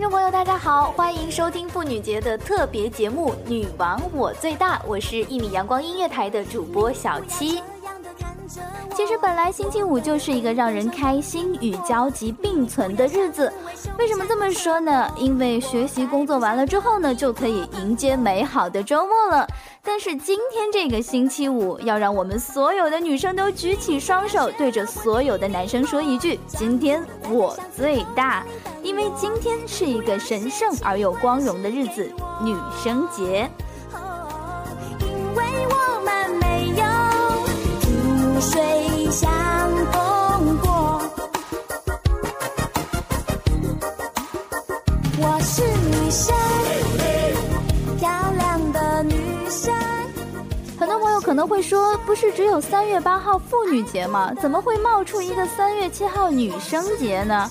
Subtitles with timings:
[0.00, 7.60] 听众朋友，大家好，欢迎收听妇女节的特别节目《女王我最大》，我是一米阳光音乐台的主播小七。
[8.96, 13.52] 其实本来星期五就是一个让人开心与焦急并存的日子，
[14.00, 15.12] 为什么这么说呢？
[15.18, 19.46] 因为学习工作完了之后呢，就可以迎接美好的周末了。
[19.84, 28.42] 但是今天这个星期五，要让我们所有的女生都举起双手，对着所有的男生说一句：“今天我最大。”
[28.82, 32.10] 因为今天是一个神圣而又光荣的日子——
[32.42, 33.50] 女生节。
[45.42, 46.34] 是女生。
[47.98, 49.14] 漂亮的女
[49.48, 49.74] 生
[50.78, 54.32] 很多朋友可能会说，不是只有三月八号妇女节吗？
[54.40, 57.48] 怎么会冒出一个三月七号女生节呢？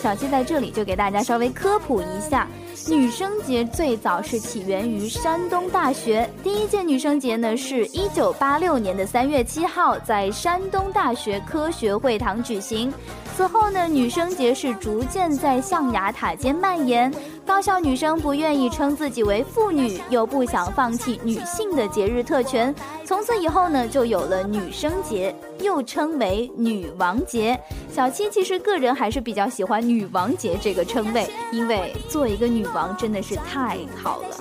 [0.00, 2.48] 小七在这里就给大家稍微科普一下，
[2.88, 12.92] 女生节最早是起源于山东大学，第一届女生节呢是一九八六年的三月七号在山东大学科学会堂举行。
[13.36, 17.12] 此后呢，女生节是逐渐在象牙塔间蔓延。
[17.44, 22.74] 高校女生不愿意称自己为妇女，又不想放弃女性的节日特权，
[23.04, 27.58] 从此以后呢，就有了女生节，又称为女王节。
[27.92, 34.36] 小七其实个人还是比较喜欢女王节这个称谓，因为做一个女王真的是太好了。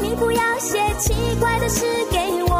[0.00, 2.51] 你不要写奇怪的诗给我。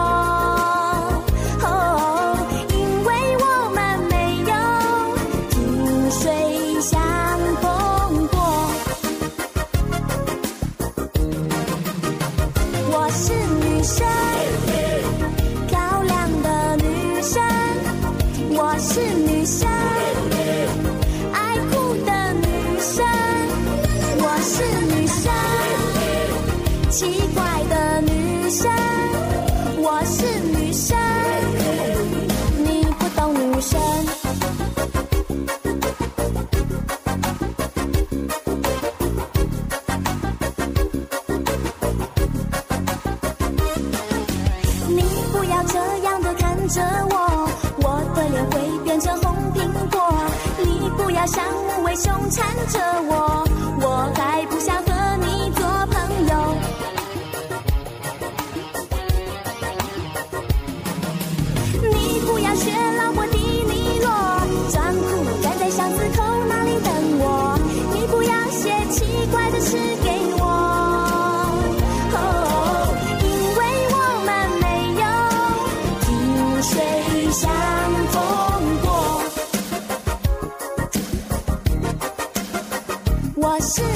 [52.67, 52.79] 着
[53.09, 53.22] 我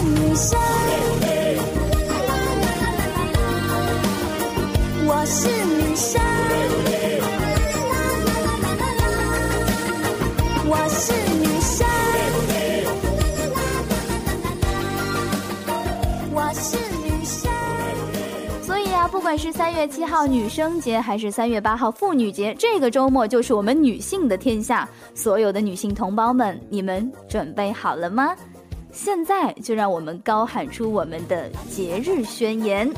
[0.07, 0.57] 女生，
[5.05, 6.23] 我是女生，
[10.69, 11.85] 我是女生，
[16.33, 17.51] 我是女生。
[18.63, 24.89] 所以啊不管是三月七号女生节，还是三月八号妇女节，这个周末就是我们女性的天下。
[25.17, 28.37] 所有的女性同胞们，你们准备好了吗？
[28.97, 32.91] 现在就让我们高喊出我们的节日宣言。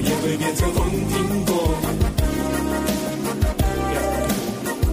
[0.00, 1.52] 也会变成红苹果。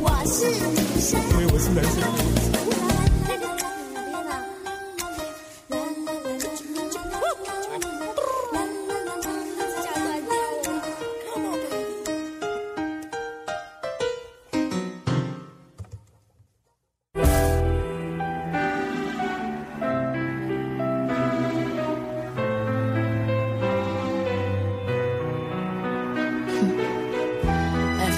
[0.01, 2.48] 我是女生，因为我是男生。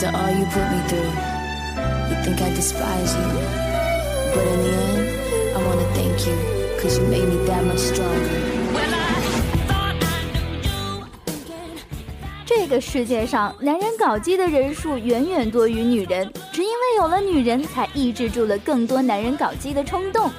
[0.10, 1.12] Put me through.
[2.10, 3.28] You think I despise you.
[4.34, 6.36] But in the end, I wanna thank you,
[6.82, 8.42] cause you made me that much stronger.
[12.46, 20.30] 这个世界上，男人搞基的人数远远多于女人，只因为有了女人，才抑制住了更多男人搞基的冲动。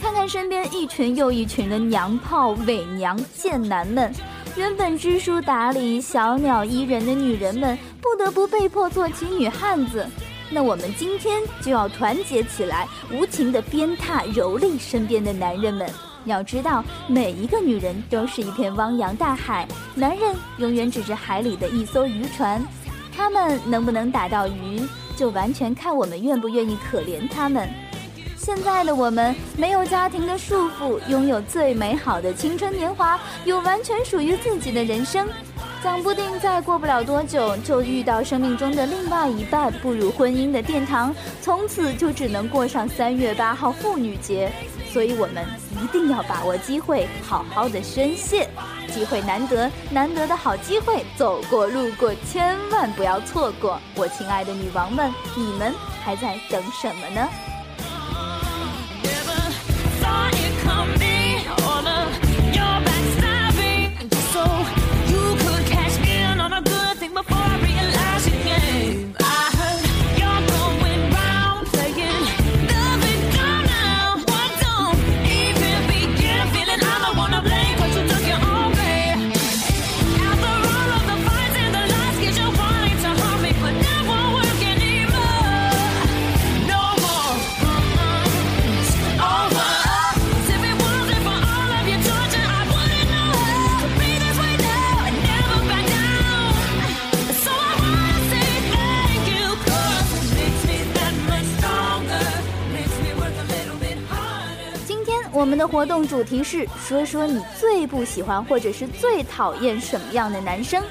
[0.00, 4.12] 看看身边一群又一群的娘炮、伪娘、贱男们，
[4.54, 10.06] 原本知书达理、小鸟依人的女人们，不得不被迫做起女汉子。
[10.50, 15.88] 那我们今天就要团结起来，无情的鞭挞、蹂躏身边的男人们。
[16.26, 22.62] 要知道，每一个女人都是一片汪洋大海，男人永远只是海里的一艘渔船。
[23.16, 27.66] 他们能不能打到鱼，就完全看我们愿不愿意可怜他们。
[28.44, 35.28] 现在的我们没有家庭的束缚，拥有最美好的青春年华，有完全属于自己的人生。
[35.80, 44.50] 讲不定再过不了多久，就遇到生命中的另外一半，步入婚姻的殿堂，从此就只能过上三月八号妇女节。
[44.90, 45.46] 所以我们
[45.80, 48.48] 一定要把握机会，好好的宣泄。
[48.92, 53.78] 机会难得，难得的好机会，走过路过，千万不要错过。
[53.94, 55.72] 我亲爱的女王们，你们
[56.02, 57.28] 还在等什么呢？
[105.52, 110.82] 我们的活动主题是说说你最不喜欢或者是最讨厌什么样的男生。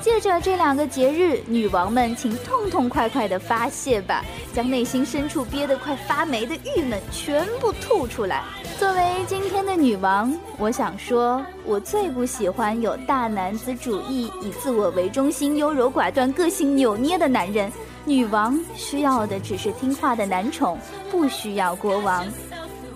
[0.00, 8.42] 借着这两个节日，女王们请痛痛快快的发泄吧，将内心深处憋得快发霉的郁闷全部吐出来。
[8.76, 17.70] 作为今天的女王，我想说，我最不喜欢有大男子主义、以自我为中心、优柔寡断、个性扭捏的男人。
[18.04, 20.76] 女王需要的只是听话的男宠，
[21.08, 22.26] 不需要国王。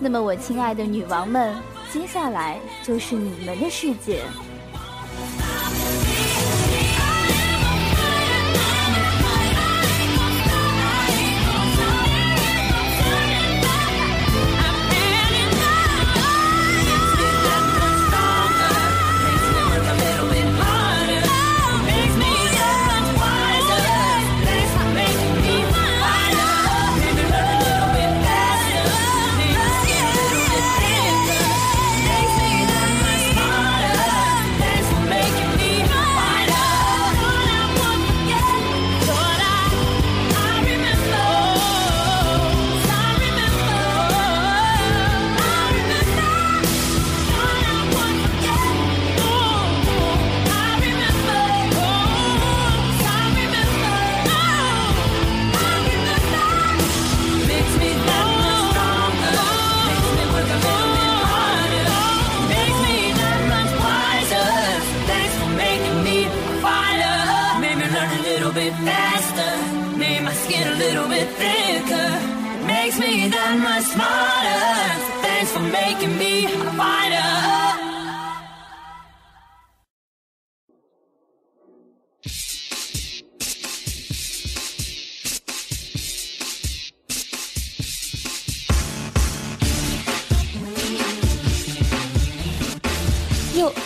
[0.03, 1.55] 那么，我亲爱的女王们，
[1.89, 4.21] 接下来就是你们的世界。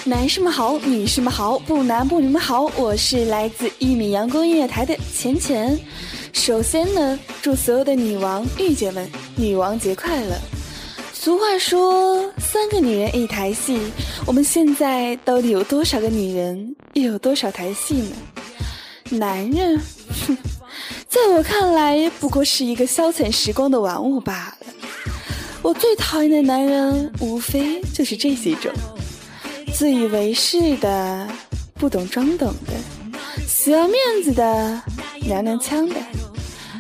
[0.06, 5.78] 男士们好，女士们好，不男不女们好，我是来自一米阳光音乐台的浅浅。
[6.32, 10.57] 首先呢，祝所有的女王御姐们女王节快乐。
[11.28, 13.78] 俗话说，三个女人一台戏，
[14.26, 18.16] 我们现在到底有多少个女人，又有多少台戏呢？
[19.10, 19.78] 男人，
[20.26, 20.38] 哼，
[21.10, 24.68] 在我看来，不过是一个消遣时光的玩物罢了。
[25.62, 28.72] 我最讨厌的男人，无非就是这几种。
[29.74, 31.28] 自以为是的，
[31.74, 32.74] 不懂装懂的，
[33.46, 34.82] 死要面子的，
[35.24, 35.96] 娘娘腔的，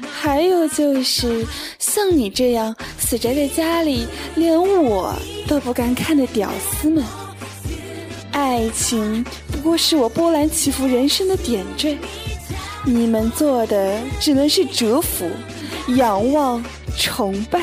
[0.09, 1.45] 还有就是
[1.77, 2.73] 像你这样
[3.09, 5.15] 死宅在家里，连我
[5.47, 7.01] 都不敢看的屌丝们。
[8.33, 11.97] 爱情不过是我波澜起伏人生的点缀，
[12.83, 15.25] 你们做的只能是折服、
[15.95, 16.61] 仰望、
[16.97, 17.61] 崇拜，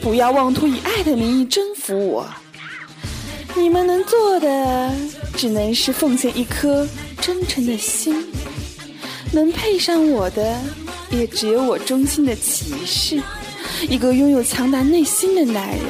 [0.00, 2.24] 不要妄图以爱的名义征服我。
[3.56, 4.94] 你们能做的
[5.36, 6.86] 只能是奉献一颗
[7.20, 8.24] 真诚的心，
[9.32, 10.56] 能配上我的
[11.10, 13.20] 也只有我忠心的骑士，
[13.88, 15.84] 一个拥有强大内心的男人。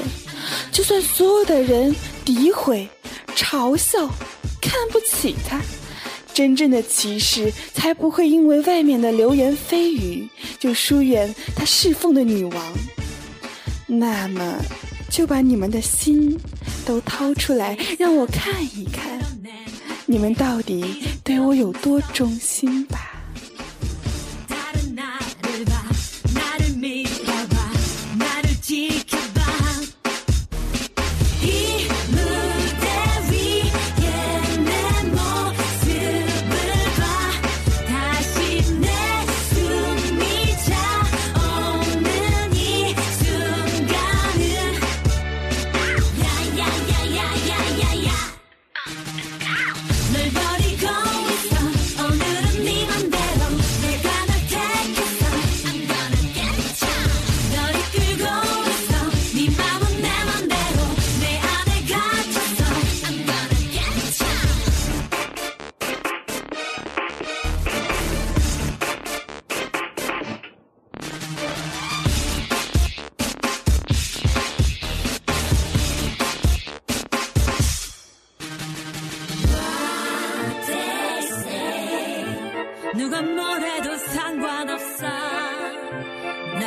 [0.73, 1.95] 就算所有的人
[2.25, 2.89] 诋毁、
[3.35, 4.07] 嘲笑、
[4.61, 5.61] 看不起他。
[6.33, 12.73] 真正的骑士才不会因为外面的流言蜚语就疏远他侍奉的女王。
[13.87, 14.55] 那么，
[15.11, 16.39] 就把你们的心
[16.87, 19.19] 都掏出来，让我看一看，
[20.07, 23.18] 你们到底对我有多忠心吧。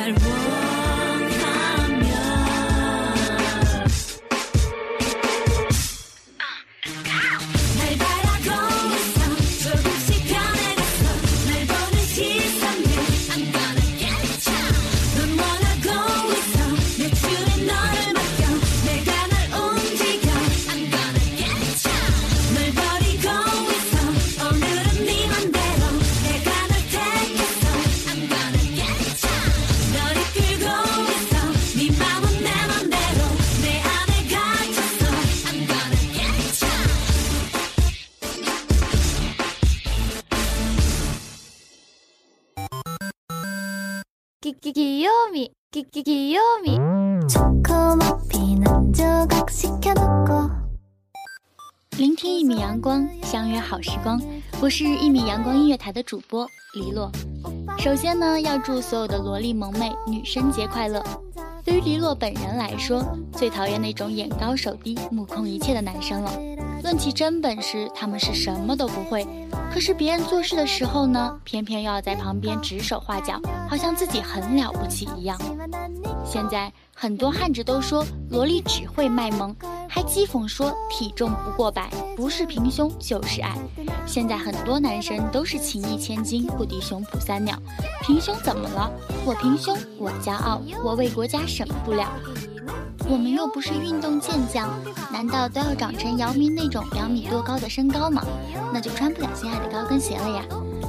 [0.04, 0.61] that one.
[44.62, 44.72] 聆
[52.14, 54.22] 听一米阳光，相约好时光。
[54.60, 57.10] 我是一米阳光音乐台的主播黎洛。
[57.76, 61.02] 首先呢，要祝所有的萝莉萌妹女生节快乐。
[61.64, 66.30] 对于黎洛本人来说，最讨厌那种眼高手低、目空一切的男生了。
[66.82, 69.26] 论起真本事，他们是什么都不会。
[69.72, 75.38] 可是别人做事的时候呢，偏偏要在旁边指手画脚，好像自己很了不起一样。
[76.24, 79.54] 现在很多汉子都说萝莉只会卖萌，
[79.88, 83.56] 还讥讽说体重不过百不是平胸就是矮。
[84.06, 87.56] 现在很多男生都是情义千金不敌胸脯三鸟，
[88.02, 88.90] 平胸怎么了？
[89.24, 92.08] 我平胸我骄傲，我为国家省不了。
[93.12, 94.70] 我们又不是运动健将，
[95.12, 98.24] 难道都要长成姚明那种两米多高的身高吗？
[98.72, 100.42] 那就穿不了心爱的高跟鞋了呀。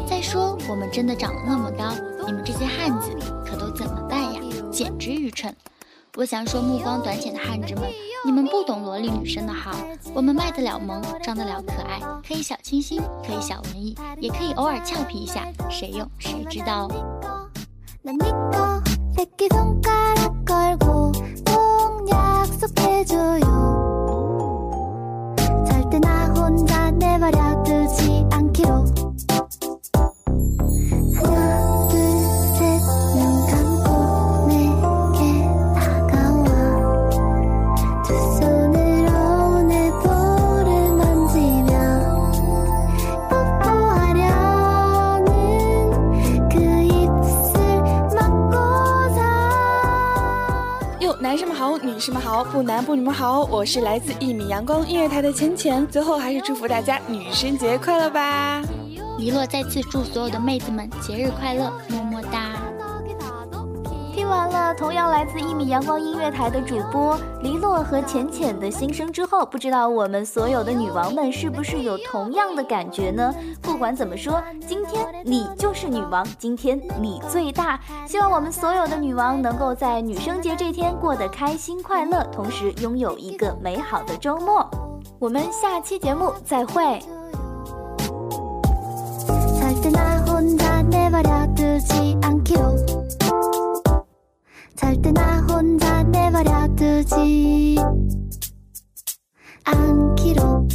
[0.08, 1.94] 再说，我们真的长了那么高，
[2.25, 3.10] 你们这些汉子
[3.46, 4.39] 可都怎么办呀？
[4.72, 5.53] 简直愚蠢！
[6.15, 7.84] 我想说，目光短浅的汉子们，
[8.24, 9.75] 你们不懂萝莉女生的好。
[10.13, 16.88] 我们卖得了萌，装得了可爱，可以小清新，可以小文艺，也可以偶尔俏皮一下，谁用谁知道。
[51.33, 55.83] 男士们好，不男不女们好，我是来自一米阳光音乐台的浅浅。
[55.87, 58.61] 最后还是祝福大家女生节快乐吧！
[59.17, 62.52] 一洛再次祝所有的妹子们节日快乐，么么哒。
[64.32, 73.35] 听完了同样来自一米阳光音乐台的主播黎洛和浅浅的心声之后，不知道我们所有的女王们是不是有同样的感觉呢？
[73.62, 77.78] 不管怎么说，今天你就是女王，今天你最大。
[78.06, 84.68] 希望我们所有的女王能够在女生节这天过得开心快乐，同时拥有一个美好的周末。
[85.18, 87.00] 我们下期节目再会。
[89.58, 93.01] 절대 나 혼자 내버려 두지 않기로
[94.75, 97.77] 절대 나 혼자 내버려 두지
[99.65, 100.68] 않기로